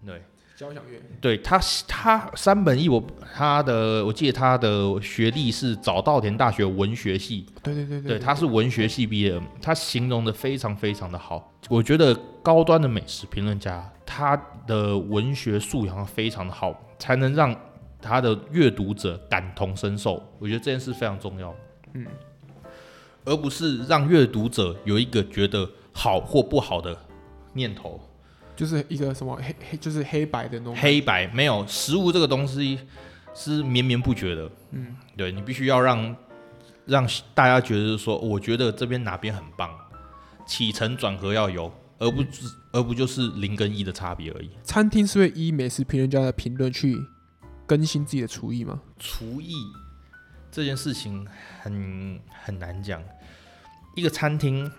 [0.05, 0.21] 对。
[0.59, 0.99] 交响乐。
[1.21, 3.01] 对他，他山本一我
[3.33, 11.53] 他的，我记得他的学历是早稻田大学文学系，对对对对，他是文学系毕业的，他形容的非常非常的好。
[11.69, 14.35] 我觉得高端的美食评论家，他
[14.67, 17.55] 的文学素养非常的好，才能让
[18.01, 20.21] 他的阅读者感同身受。
[20.39, 21.55] 我觉得这件事非常重要，
[21.93, 22.05] 嗯，
[23.23, 26.97] 而不是让阅读者有一个觉得好或不好的
[27.53, 27.97] 念头。
[28.59, 30.75] 就是一个什么黑黑，就是黑白的那种。
[30.75, 32.77] 黑白没有食物这个东西
[33.33, 36.13] 是绵绵不绝的，嗯，对你必须要让
[36.85, 39.73] 让大家觉得说，我觉得这边哪边很棒，
[40.45, 44.49] 起承转合要有，而不是而不就是零跟一的差别而已。
[44.61, 46.97] 餐厅是会依美食评论家的评论去
[47.65, 48.81] 更新自己的厨艺吗？
[48.99, 49.53] 厨艺
[50.51, 51.25] 这件事情
[51.61, 53.01] 很很难讲，
[53.95, 54.69] 一个餐厅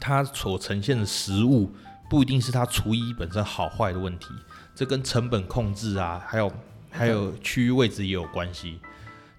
[0.00, 1.70] 它所呈现的食物
[2.10, 4.34] 不一定是它厨艺本身好坏的问题，
[4.74, 6.52] 这跟成本控制啊，还有
[6.90, 8.80] 还有区域位置也有关系。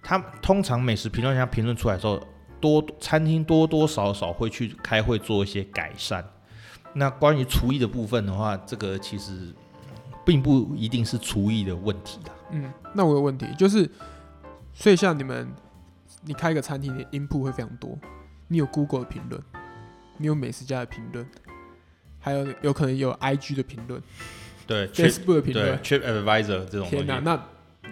[0.02, 2.20] 他通常美食评论家评论出来的时候，
[2.62, 6.26] 多餐厅多多少少会去开会做一些改善。
[6.94, 9.54] 那关于厨艺的部分的话，这个其实
[10.26, 12.32] 并不一定是厨艺的问题啦。
[12.52, 13.90] 嗯，那我有问题，就是，
[14.74, 15.54] 所以像你们，
[16.24, 17.98] 你开一个餐厅，你的 input 会非常多，
[18.48, 19.44] 你有 Google 的评论，
[20.18, 21.28] 你有美食家的评论，
[22.22, 24.02] 还有有可能有 IG 的评论
[24.66, 27.44] 对，Facebook 的评对论，Trip Advisor 这种东天哪，西，那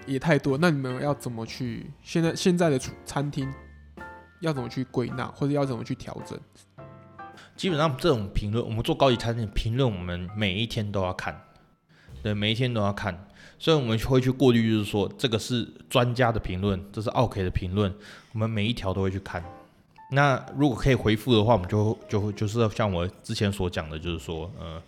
[0.05, 0.57] 也太多。
[0.59, 3.51] 那你们要怎么去现在现在的餐厅
[4.39, 6.39] 要怎么去归纳，或者要怎么去调整？
[7.57, 11.41] 基本上这种评论，我们做高级餐厅的评论，我们每一天都要看，
[12.23, 17.93] 对，每一天都要看，所以我们会去过滤，就是说这个是专家的评论，这是 OK 的评论，
[18.31, 19.43] 我们每一条都会去看。
[20.09, 24.81] 那如果可以回复的话，我们就就就是像我之前所讲的，就是说，呃，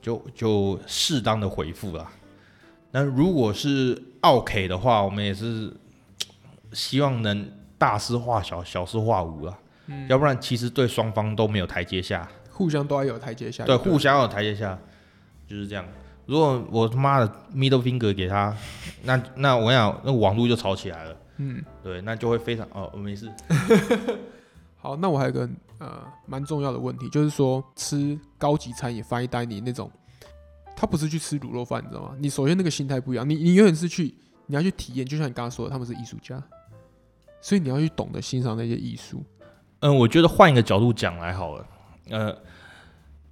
[0.00, 2.10] 就就适当的回复啦。
[2.92, 5.72] 那如果是 OK 的话，我们也是
[6.72, 9.58] 希望能大事化小，小事化无啦。
[9.86, 13.64] 嗯，要不然其实对双方都没有台阶下，互相都要有台阶下。
[13.64, 14.78] 对，互相有台阶下，
[15.48, 15.84] 就是这样。
[16.26, 18.56] 如果我他妈的 middle finger 给他，
[19.02, 23.28] 那那我跟你讲，那网络就吵起来了，嗯，对，那就会非常哦，没事，
[24.82, 29.88] 好，那我还有个呃蛮重要的问题，就是说吃高级餐饮 fine dining 那种，
[30.74, 32.16] 他不是去吃卤肉饭，你知道吗？
[32.18, 34.12] 你首先那个心态不一样，你你永远是去
[34.46, 36.42] 你要去体验，就像你刚刚说的，他们是艺术家，
[37.40, 39.22] 所以你要去懂得欣赏那些艺术。
[39.78, 41.66] 嗯，我觉得换一个角度讲来好了，
[42.10, 42.36] 呃，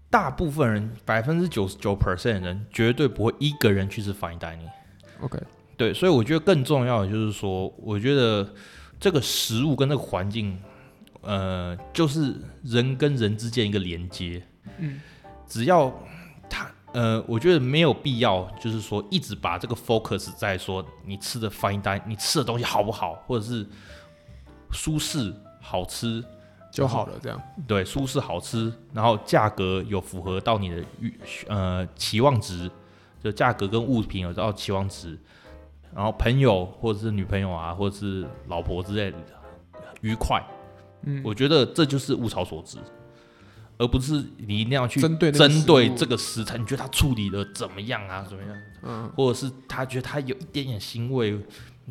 [0.09, 5.37] 大部分人百分之九十九 percent 的人绝对不会一个人去吃 fine dining，OK，
[5.77, 8.55] 对，所以我觉得更重要的就是说，我觉得
[9.01, 10.57] 这个食物跟这个环境，
[11.23, 14.43] 呃，就是人跟人之间一个连接。
[14.79, 15.01] 嗯，
[15.47, 15.93] 只要
[16.49, 23.67] 他呃，我觉得没有必要，就是说一直把这个 focus 在说你吃的 fine dine，你吃的东西好不好，或者是
[24.73, 26.25] 舒适好吃
[26.73, 27.41] 就好了，这样。
[27.67, 31.19] 对，舒适好吃，然后价格有符合到你的预
[31.49, 32.71] 呃期望值，
[33.23, 35.19] 就价格跟物品有到期望值，
[35.95, 39.17] 然后朋友或者是女朋友啊，或者是老婆之类的
[40.01, 40.43] 愉快，
[41.03, 42.79] 嗯，我觉得这就是物超所值，
[43.79, 48.25] 而不是你一定要去针对针对这个食材，你觉得它处理的怎么样啊？
[48.29, 48.57] 怎么样？
[48.83, 51.39] 嗯，或者是他觉得他有一点点腥味，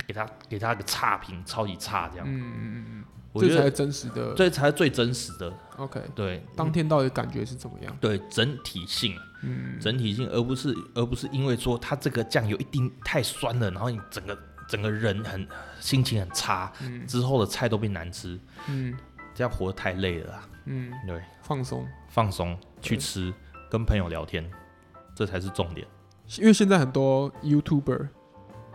[0.07, 2.25] 给他给他个差评，超级差这样。
[2.27, 4.33] 嗯嗯嗯嗯，我觉得这才是真实的。
[4.35, 7.95] 这才是最真实的，OK，对，当天到底感觉是怎么样？
[8.01, 14.35] 对整体性，嗯，整体性，而不是而不是因为说它这个酱有一定太酸了，然后你整个
[14.69, 15.45] 整个人很
[15.79, 18.95] 心情很差，嗯之后的菜都变难吃，嗯
[19.33, 20.49] 这样活得太累了啦。
[20.65, 21.85] 嗯，对，放松。
[22.07, 23.33] 放松去吃，
[23.69, 24.47] 跟朋友聊天，
[25.15, 25.87] 这才是重点。
[26.37, 28.07] 因为现在很多 YouTuber，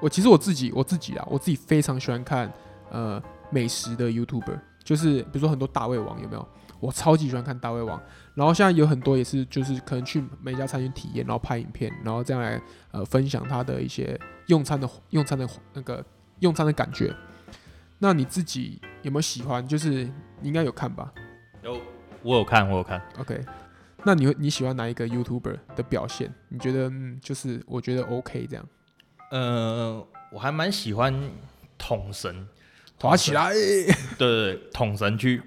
[0.00, 2.52] 我其实我自己我自己啊，我自己非常喜欢看
[2.90, 6.48] 呃美食的 YouTuber，就是比如说很多大胃王有没有？
[6.84, 8.00] 我超级喜欢看大胃王。
[8.34, 12.60] 然后现在有很多也是就是可能去每家餐厅体验，然后拍影片，然后这样来
[12.90, 14.18] 呃分享他的一些
[14.48, 16.04] 用餐的用餐的那个
[16.40, 17.14] 用餐的感觉。
[17.98, 19.66] 那你自己有没有喜欢？
[19.66, 20.04] 就是
[20.40, 21.12] 你应该有看吧
[21.62, 21.80] 有，
[22.22, 23.00] 我有看，我有看。
[23.18, 23.40] ？OK，
[24.02, 26.30] 那你会你喜欢哪一个 YouTuber 的表现？
[26.48, 28.68] 你觉得嗯，就是我觉得 OK 这样，
[29.30, 31.14] 呃，我还蛮喜欢
[31.78, 32.46] 桶神，
[33.00, 33.54] 滑起来。
[33.54, 33.86] 对
[34.18, 35.40] 对对，桶神去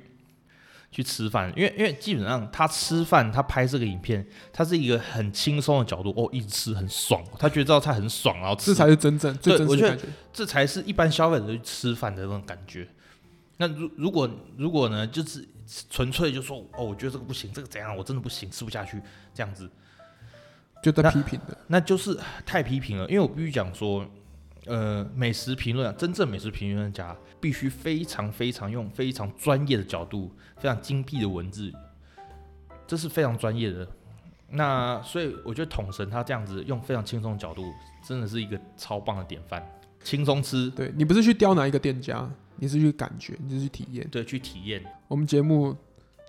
[0.97, 9.95] 去吃饭，因为因为基本上他吃饭，他拍这个影片，他是一个很轻松的角度，哦，一直吃很爽，他觉得这道菜很爽，然后吃这才是真正最对我觉得。
[10.33, 12.87] 这才是一般消费者去吃饭的那种感觉。
[13.57, 14.27] 那如如果
[14.57, 15.47] 如果呢，就是
[15.87, 18.99] 纯粹就说哦，我觉得这个不行，这个怎样，我真的不行，吃不下去，
[19.35, 19.69] 这样子，
[20.81, 23.07] 就在那批评的，那就是太批评了。
[23.07, 24.03] 因为我必须讲说，
[24.67, 31.71] 呃，美食评论啊，真正美食评论家必须非常非常用非常专业的角度，非常精辟的文字，
[32.85, 33.87] 这是非常专业的。
[34.49, 37.73] 那所以我觉得统神他这样子用非常轻松的角度，
[38.07, 39.61] 真的是一个超棒的典范，
[40.03, 44.07] 轻松吃，对你不是去刁难一个店家，你是去感觉，你是去体验。
[44.09, 44.81] 对，去体验。
[45.07, 45.75] 我们节目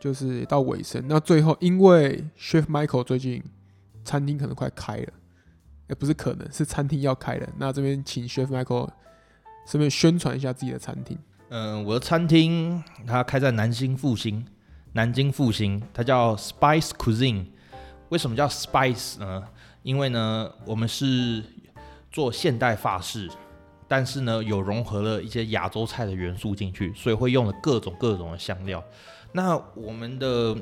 [0.01, 3.43] 就是到尾声，那最后因为 Chef Michael 最近
[4.05, 5.13] 餐厅可能快开了，
[5.89, 8.91] 也不是可能是餐厅要开了，那这边请 Chef Michael
[9.67, 11.19] 顺便宣传一下自己的餐厅。
[11.51, 14.47] 嗯，我的餐厅它开在南京复兴，
[14.93, 17.47] 南京复兴，它叫 Spice Cuisine。
[18.11, 19.45] 为什么叫 Spice 呢？
[19.83, 21.43] 因为呢，我们是
[22.11, 23.31] 做现代法式，
[23.87, 28.83] 但是呢，有融合了一些亚洲菜的元素进去，所以会用了各种各种的香料。
[29.33, 30.57] 那我们的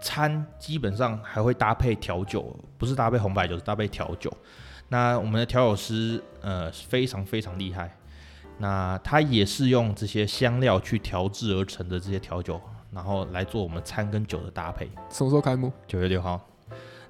[0.00, 4.32] 餐基本上还会搭配调酒，不是搭配红白酒，是搭配调酒。
[4.92, 7.96] 那我们的调酒师呃非常非常厉害，
[8.58, 14.86] 那他也是用这些香料去调制而成的这些调酒，然后来做我们餐跟酒的搭配。
[15.08, 15.72] 什么时候开幕？
[15.88, 16.38] 九月六号，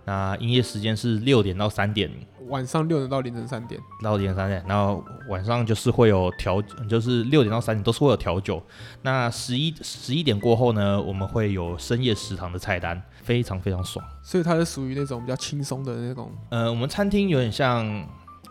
[0.04, 2.08] 那营业时间是六点到三点，
[2.52, 3.80] 晚上六点到凌晨三点。
[4.02, 8.62] 到凌晨三点，然后晚上就是会有调，就是六点到三点都是会有调酒。
[9.00, 14.04] 那十一十一点过后呢，我们会有深夜食堂的菜单，非常非常爽。
[14.22, 18.06] 所以它是属于那种比较轻松的那种，呃，我们餐厅有点像，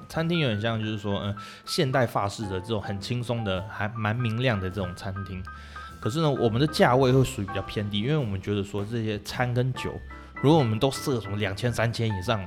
[0.09, 1.35] 餐厅有点像，就是说，呃，
[1.65, 5.43] 现代法式的这种很轻松的，还蛮明亮的这种餐厅。
[5.99, 9.93] 可是呢，我们的价位会属于比较偏低，因为我们觉得说这些餐跟酒，
[10.41, 12.43] 如果我们都设什么两千、三千以上，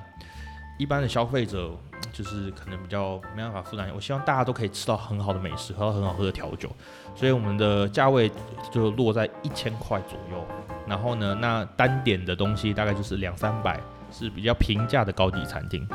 [0.78, 1.70] 一般的消费者
[2.12, 3.88] 就是可能比较没办法负担。
[3.94, 6.68] 我希望大家都可以吃到很好的美食，喝到很好喝的调酒，
[7.14, 8.30] 所以我们的价位
[8.72, 10.44] 就落在一千块左右。
[10.86, 15.88] 然后呢，那单点的东西大概就是两三百，是比较平价的高级餐厅。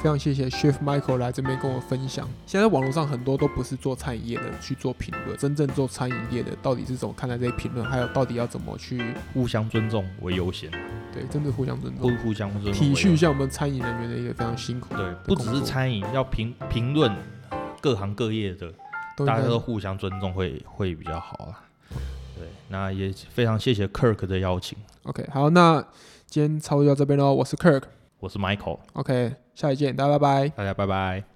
[0.00, 2.26] 非常谢谢 Chef Michael 来这边跟我分享。
[2.46, 10.70] 现在网络上很多都不是做餐饮业的去做评论，真正做餐饮业的到底是怎么看待这些评论，还有到底要怎么去互相尊重为优先，
[11.12, 12.94] 对，真的互相尊互重，互相尊重为体。
[12.94, 17.14] 恤一下我们餐饮人员的一个非常辛苦，对，不只是餐饮，要评评论
[17.82, 18.72] 各行各业的，
[19.18, 21.60] 大家都互相尊重会会比较好啦。
[22.38, 25.28] 对，那也非常谢谢 Kirk 的邀请，OK。
[25.30, 25.84] 好，那
[26.24, 27.82] 今天差不多到这边喽，我是 Kirk。
[28.18, 30.48] 我是 Michael，OK，下一见，大家拜拜。
[30.56, 31.29] 大家拜拜。